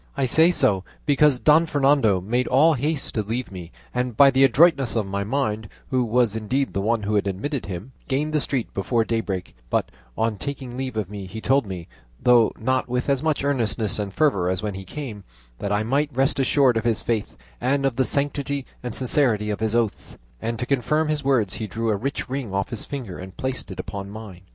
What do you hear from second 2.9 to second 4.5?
to leave me, and by the